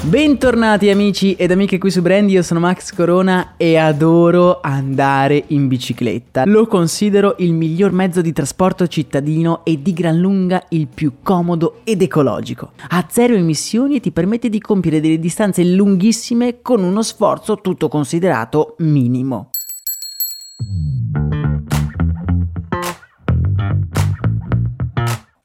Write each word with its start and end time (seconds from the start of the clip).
Bentornati 0.00 0.88
amici 0.90 1.34
ed 1.34 1.50
amiche 1.50 1.76
qui 1.76 1.90
su 1.90 2.00
Brandy, 2.00 2.32
io 2.32 2.42
sono 2.42 2.60
Max 2.60 2.94
Corona 2.94 3.54
e 3.56 3.76
adoro 3.76 4.60
andare 4.62 5.44
in 5.48 5.66
bicicletta. 5.66 6.44
Lo 6.46 6.66
considero 6.66 7.34
il 7.38 7.52
miglior 7.52 7.90
mezzo 7.92 8.22
di 8.22 8.32
trasporto 8.32 8.86
cittadino 8.86 9.64
e 9.64 9.82
di 9.82 9.92
gran 9.92 10.16
lunga 10.16 10.64
il 10.70 10.86
più 10.86 11.14
comodo 11.20 11.80
ed 11.82 12.00
ecologico. 12.00 12.70
Ha 12.88 13.06
zero 13.10 13.34
emissioni 13.34 13.96
e 13.96 14.00
ti 14.00 14.12
permette 14.12 14.48
di 14.48 14.60
compiere 14.60 15.00
delle 15.00 15.18
distanze 15.18 15.64
lunghissime 15.64 16.62
con 16.62 16.82
uno 16.82 17.02
sforzo 17.02 17.56
tutto 17.56 17.88
considerato 17.88 18.76
minimo. 18.78 19.50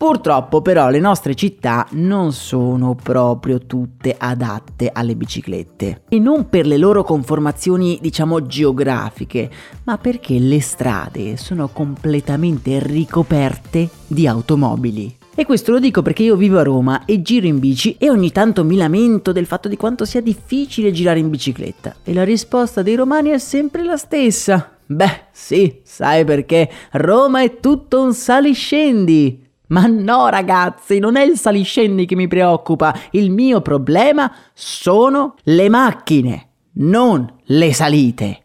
Purtroppo 0.03 0.61
però 0.61 0.89
le 0.89 0.99
nostre 0.99 1.33
città 1.33 1.87
non 1.91 2.33
sono 2.33 2.93
proprio 2.93 3.59
tutte 3.59 4.13
adatte 4.17 4.89
alle 4.91 5.15
biciclette 5.15 6.01
e 6.09 6.19
non 6.19 6.49
per 6.49 6.67
le 6.67 6.75
loro 6.75 7.05
conformazioni 7.05 7.99
diciamo 8.01 8.45
geografiche, 8.45 9.49
ma 9.85 9.97
perché 9.97 10.39
le 10.39 10.59
strade 10.59 11.37
sono 11.37 11.69
completamente 11.69 12.79
ricoperte 12.79 13.87
di 14.05 14.27
automobili. 14.27 15.15
E 15.35 15.45
questo 15.45 15.71
lo 15.71 15.79
dico 15.79 16.01
perché 16.01 16.23
io 16.23 16.35
vivo 16.35 16.59
a 16.59 16.63
Roma 16.63 17.05
e 17.05 17.21
giro 17.21 17.47
in 17.47 17.59
bici 17.59 17.95
e 17.97 18.09
ogni 18.09 18.33
tanto 18.33 18.65
mi 18.65 18.75
lamento 18.75 19.31
del 19.31 19.45
fatto 19.45 19.69
di 19.69 19.77
quanto 19.77 20.03
sia 20.03 20.21
difficile 20.21 20.91
girare 20.91 21.19
in 21.19 21.29
bicicletta. 21.29 21.95
E 22.03 22.13
la 22.13 22.25
risposta 22.25 22.81
dei 22.81 22.95
romani 22.95 23.29
è 23.29 23.37
sempre 23.37 23.83
la 23.83 23.95
stessa. 23.95 24.69
Beh, 24.85 25.27
sì, 25.31 25.79
sai 25.81 26.25
perché 26.25 26.69
Roma 26.91 27.41
è 27.41 27.61
tutto 27.61 28.03
un 28.03 28.13
saliscendi. 28.13 29.42
Ma 29.67 29.85
no 29.85 30.27
ragazzi, 30.27 30.99
non 30.99 31.15
è 31.15 31.23
il 31.23 31.37
saliscendi 31.37 32.05
che 32.05 32.15
mi 32.15 32.27
preoccupa, 32.27 32.93
il 33.11 33.31
mio 33.31 33.61
problema 33.61 34.31
sono 34.53 35.35
le 35.43 35.69
macchine, 35.69 36.49
non 36.73 37.31
le 37.45 37.73
salite. 37.73 38.37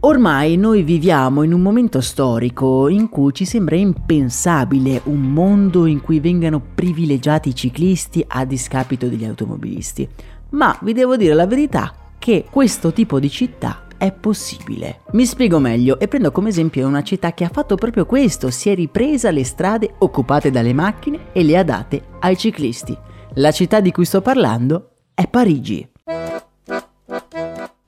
Ormai 0.00 0.58
noi 0.58 0.82
viviamo 0.82 1.44
in 1.44 1.54
un 1.54 1.62
momento 1.62 2.02
storico 2.02 2.88
in 2.88 3.08
cui 3.08 3.32
ci 3.32 3.46
sembra 3.46 3.74
impensabile 3.74 5.00
un 5.04 5.20
mondo 5.20 5.86
in 5.86 6.02
cui 6.02 6.20
vengano 6.20 6.60
privilegiati 6.74 7.48
i 7.48 7.54
ciclisti 7.54 8.22
a 8.28 8.44
discapito 8.44 9.06
degli 9.08 9.24
automobilisti. 9.24 10.06
Ma 10.50 10.76
vi 10.82 10.92
devo 10.92 11.16
dire 11.16 11.32
la 11.32 11.46
verità 11.46 11.94
che 12.18 12.44
questo 12.50 12.92
tipo 12.92 13.18
di 13.18 13.30
città 13.30 13.83
è 13.98 14.12
possibile. 14.12 15.00
Mi 15.12 15.26
spiego 15.26 15.58
meglio 15.58 15.98
e 15.98 16.08
prendo 16.08 16.32
come 16.32 16.48
esempio 16.48 16.86
una 16.86 17.02
città 17.02 17.32
che 17.32 17.44
ha 17.44 17.48
fatto 17.48 17.76
proprio 17.76 18.06
questo, 18.06 18.50
si 18.50 18.70
è 18.70 18.74
ripresa 18.74 19.30
le 19.30 19.44
strade 19.44 19.94
occupate 19.98 20.50
dalle 20.50 20.72
macchine 20.72 21.26
e 21.32 21.42
le 21.42 21.56
ha 21.56 21.62
date 21.62 22.02
ai 22.20 22.36
ciclisti. 22.36 22.96
La 23.34 23.50
città 23.50 23.80
di 23.80 23.90
cui 23.90 24.04
sto 24.04 24.20
parlando 24.20 24.90
è 25.14 25.26
Parigi. 25.28 25.88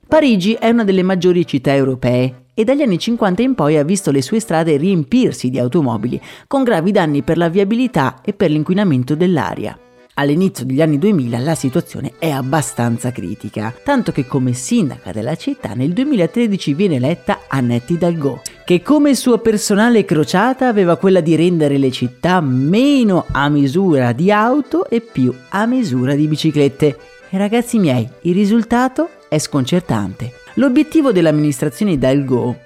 Parigi 0.07 0.53
è 0.53 0.69
una 0.69 0.83
delle 0.83 1.03
maggiori 1.03 1.45
città 1.45 1.73
europee 1.73 2.45
e 2.53 2.63
dagli 2.63 2.81
anni 2.81 2.97
50 2.97 3.41
in 3.41 3.53
poi 3.55 3.77
ha 3.77 3.83
visto 3.83 4.09
le 4.09 4.21
sue 4.21 4.39
strade 4.39 4.77
riempirsi 4.77 5.49
di 5.49 5.59
automobili, 5.59 6.19
con 6.47 6.63
gravi 6.63 6.91
danni 6.91 7.21
per 7.21 7.37
la 7.37 7.49
viabilità 7.49 8.21
e 8.23 8.33
per 8.33 8.49
l'inquinamento 8.49 9.15
dell'aria. 9.15 9.77
All'inizio 10.19 10.65
degli 10.65 10.81
anni 10.81 10.97
2000 10.97 11.37
la 11.37 11.53
situazione 11.53 12.13
è 12.17 12.31
abbastanza 12.31 13.11
critica, 13.11 13.71
tanto 13.83 14.11
che 14.11 14.25
come 14.25 14.53
sindaca 14.53 15.11
della 15.11 15.35
città 15.35 15.73
nel 15.75 15.93
2013 15.93 16.73
viene 16.73 16.95
eletta 16.95 17.41
Annette 17.47 17.93
Hidalgo, 17.93 18.41
che 18.65 18.81
come 18.81 19.13
sua 19.13 19.37
personale 19.37 20.05
crociata 20.05 20.67
aveva 20.67 20.97
quella 20.97 21.21
di 21.21 21.35
rendere 21.35 21.77
le 21.77 21.91
città 21.91 22.41
meno 22.41 23.25
a 23.31 23.47
misura 23.49 24.11
di 24.11 24.31
auto 24.31 24.89
e 24.89 25.01
più 25.01 25.31
a 25.49 25.67
misura 25.67 26.15
di 26.15 26.25
biciclette. 26.25 26.97
E 27.29 27.37
ragazzi 27.37 27.77
miei, 27.77 28.09
il 28.21 28.33
risultato 28.33 29.09
è 29.29 29.37
sconcertante. 29.37 30.31
L'obiettivo 30.55 31.11
dell'amministrazione 31.11 31.91
Hidalgo 31.91 32.57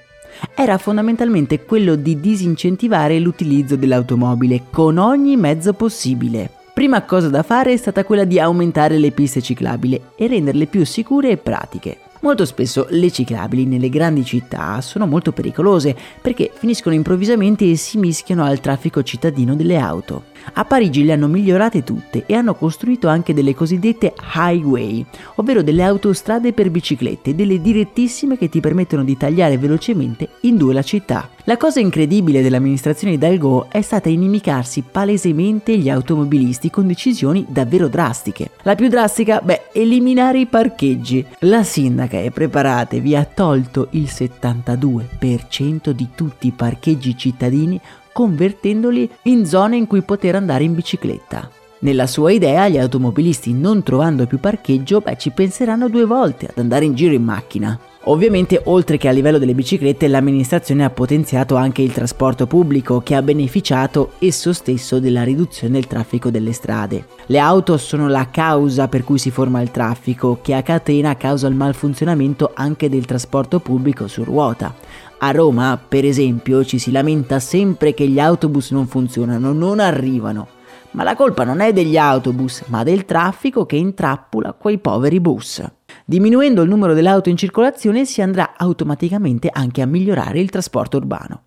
era 0.56 0.78
fondamentalmente 0.78 1.66
quello 1.66 1.96
di 1.96 2.18
disincentivare 2.18 3.20
l'utilizzo 3.20 3.76
dell'automobile 3.76 4.64
con 4.72 4.98
ogni 4.98 5.36
mezzo 5.36 5.74
possibile. 5.74 6.60
Prima 6.74 7.04
cosa 7.04 7.30
da 7.30 7.44
fare 7.44 7.74
è 7.74 7.78
stata 7.78 8.04
quella 8.04 8.24
di 8.24 8.40
aumentare 8.40 8.98
le 8.98 9.12
piste 9.12 9.42
ciclabili 9.42 10.02
e 10.16 10.28
renderle 10.28 10.66
più 10.68 10.86
sicure 10.86 11.30
e 11.32 11.38
pratiche. 11.38 12.11
Molto 12.22 12.46
spesso 12.46 12.86
le 12.92 13.12
ciclabili 13.12 13.66
nelle 13.66 13.90
grandi 13.90 14.24
città 14.24 14.80
sono 14.82 15.08
molto 15.08 15.32
pericolose 15.32 15.96
perché 16.22 16.52
finiscono 16.54 16.94
improvvisamente 16.94 17.70
e 17.70 17.76
si 17.76 17.98
mischiano 17.98 18.44
al 18.44 18.60
traffico 18.60 19.02
cittadino 19.02 19.56
delle 19.56 19.78
auto. 19.78 20.30
A 20.54 20.66
Parigi 20.66 21.04
le 21.04 21.14
hanno 21.14 21.28
migliorate 21.28 21.84
tutte 21.84 22.24
e 22.26 22.34
hanno 22.34 22.56
costruito 22.56 23.08
anche 23.08 23.34
delle 23.34 23.54
cosiddette 23.54 24.14
highway, 24.36 25.06
ovvero 25.36 25.62
delle 25.62 25.84
autostrade 25.84 26.54
per 26.54 26.70
biciclette, 26.72 27.36
delle 27.36 27.62
direttissime 27.62 28.38
che 28.38 28.50
ti 28.50 28.60
permettono 28.60 29.04
di 29.04 29.18
tagliare 29.18 29.58
velocemente 29.58 30.30
in 30.42 30.58
due 30.58 30.74
la 30.74 30.82
città. 30.82 31.30
La 31.46 31.58
cosa 31.58 31.80
incredibile 31.80 32.42
dell'amministrazione 32.42 33.14
Hidalgo 33.14 33.68
è 33.70 33.82
stata 33.82 34.10
inimicarsi 34.10 34.84
palesemente 34.90 35.78
gli 35.78 35.90
automobilisti 35.90 36.70
con 36.70 36.88
decisioni 36.88 37.46
davvero 37.50 37.88
drastiche. 37.88 38.52
La 38.64 38.76
più 38.76 38.88
drastica, 38.88 39.42
beh, 39.42 39.70
eliminare 39.74 40.40
i 40.40 40.46
parcheggi. 40.46 41.26
La 41.40 41.64
sindaca, 41.64 42.11
e 42.20 42.32
preparatevi, 42.32 43.16
ha 43.16 43.26
tolto 43.26 43.88
il 43.92 44.10
72% 44.12 45.92
di 45.92 46.10
tutti 46.16 46.48
i 46.48 46.52
parcheggi 46.52 47.18
cittadini 47.18 47.80
convertendoli 48.12 49.10
in 49.24 49.46
zone 49.46 49.78
in 49.78 49.88
cui 49.88 50.02
poter 50.02 50.36
andare 50.36 50.64
in 50.64 50.76
bicicletta. 50.76 51.50
Nella 51.80 52.08
sua 52.08 52.32
idea, 52.32 52.68
gli 52.68 52.78
automobilisti 52.78 53.54
non 53.54 53.82
trovando 53.82 54.28
più 54.28 54.40
parcheggio, 54.40 55.00
beh, 55.00 55.18
ci 55.18 55.32
penseranno 55.32 55.90
due 55.90 56.06
volte 56.06 56.48
ad 56.48 56.58
andare 56.58 56.86
in 56.86 56.94
giro 56.94 57.14
in 57.14 57.24
macchina. 57.24 57.80
Ovviamente, 58.06 58.60
oltre 58.66 58.98
che 58.98 59.08
a 59.08 59.12
livello 59.12 59.38
delle 59.38 59.54
biciclette, 59.54 60.08
l'amministrazione 60.08 60.84
ha 60.84 60.90
potenziato 60.90 61.56
anche 61.56 61.84
il 61.84 61.94
trasporto 61.94 62.48
pubblico, 62.48 63.02
che 63.02 63.14
ha 63.14 63.22
beneficiato 63.22 64.14
esso 64.18 64.54
stesso 64.54 65.00
della 65.00 65.24
riduzione 65.24 65.74
del 65.74 65.86
traffico 65.86 66.32
delle 66.32 66.52
strade. 66.52 67.06
Le 67.28 67.38
auto 67.38 67.78
sono 67.78 68.08
la 68.08 68.28
causa 68.32 68.88
per 68.88 69.04
cui 69.04 69.20
si 69.20 69.30
forma 69.30 69.62
il 69.62 69.70
traffico, 69.70 70.40
che 70.42 70.56
a 70.56 70.64
catena 70.64 71.16
causa 71.16 71.48
il 71.48 71.54
malfunzionamento 71.54 72.52
anche 72.56 72.90
del 72.90 73.06
trasporto 73.06 73.60
pubblico 73.60 74.08
su 74.08 74.24
ruota. 74.24 74.74
A 75.20 75.30
Roma, 75.30 75.80
per 75.88 76.04
esempio, 76.04 76.66
ci 76.66 76.80
si 76.80 76.90
lamenta 76.90 77.40
sempre 77.40 77.94
che 77.94 78.08
gli 78.08 78.20
autobus 78.20 78.72
non 78.72 78.88
funzionano, 78.88 79.54
non 79.54 79.80
arrivano. 79.80 80.48
Ma 80.94 81.04
la 81.04 81.16
colpa 81.16 81.44
non 81.44 81.60
è 81.60 81.72
degli 81.72 81.98
autobus, 81.98 82.64
ma 82.66 82.82
del 82.82 83.06
traffico 83.06 83.68
che 83.68 83.76
intrappola 83.76 84.54
quei 84.54 84.80
poveri 84.80 85.20
bus. 85.20 85.64
Diminuendo 86.06 86.62
il 86.62 86.70
numero 86.70 86.94
delle 86.94 87.10
auto 87.10 87.30
in 87.30 87.38
circolazione 87.38 88.06
si 88.06 88.22
andrà 88.22 88.54
automaticamente 88.58 89.50
anche 89.52 89.82
a 89.82 89.86
migliorare 89.86 90.40
il 90.40 90.50
trasporto 90.50 90.98
urbano. 90.98 91.44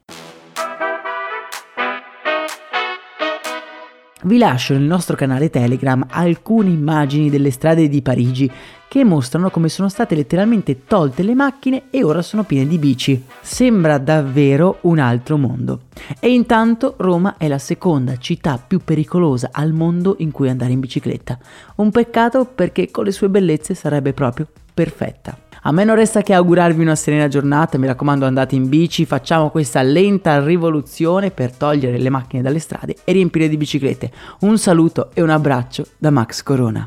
Vi 4.24 4.38
lascio 4.38 4.72
nel 4.72 4.84
nostro 4.84 5.16
canale 5.16 5.50
Telegram 5.50 6.02
alcune 6.08 6.70
immagini 6.70 7.28
delle 7.28 7.50
strade 7.50 7.90
di 7.90 8.00
Parigi 8.00 8.50
che 8.88 9.04
mostrano 9.04 9.50
come 9.50 9.68
sono 9.68 9.90
state 9.90 10.14
letteralmente 10.14 10.86
tolte 10.86 11.22
le 11.22 11.34
macchine 11.34 11.84
e 11.90 12.02
ora 12.02 12.22
sono 12.22 12.42
piene 12.44 12.66
di 12.66 12.78
bici. 12.78 13.22
Sembra 13.42 13.98
davvero 13.98 14.78
un 14.82 14.98
altro 14.98 15.36
mondo. 15.36 15.80
E 16.20 16.32
intanto 16.32 16.94
Roma 16.96 17.36
è 17.36 17.48
la 17.48 17.58
seconda 17.58 18.16
città 18.16 18.58
più 18.66 18.80
pericolosa 18.82 19.50
al 19.52 19.72
mondo 19.72 20.14
in 20.20 20.30
cui 20.30 20.48
andare 20.48 20.72
in 20.72 20.80
bicicletta. 20.80 21.38
Un 21.76 21.90
peccato 21.90 22.46
perché 22.46 22.90
con 22.90 23.04
le 23.04 23.12
sue 23.12 23.28
bellezze 23.28 23.74
sarebbe 23.74 24.14
proprio 24.14 24.48
perfetta. 24.72 25.36
A 25.66 25.72
me 25.72 25.84
non 25.84 25.96
resta 25.96 26.20
che 26.20 26.34
augurarvi 26.34 26.82
una 26.82 26.94
serena 26.94 27.26
giornata, 27.26 27.78
mi 27.78 27.86
raccomando 27.86 28.26
andate 28.26 28.54
in 28.54 28.68
bici, 28.68 29.06
facciamo 29.06 29.48
questa 29.48 29.80
lenta 29.80 30.44
rivoluzione 30.44 31.30
per 31.30 31.56
togliere 31.56 31.96
le 31.96 32.10
macchine 32.10 32.42
dalle 32.42 32.58
strade 32.58 32.96
e 33.02 33.12
riempire 33.12 33.48
di 33.48 33.56
biciclette. 33.56 34.12
Un 34.40 34.58
saluto 34.58 35.08
e 35.14 35.22
un 35.22 35.30
abbraccio 35.30 35.86
da 35.96 36.10
Max 36.10 36.42
Corona. 36.42 36.86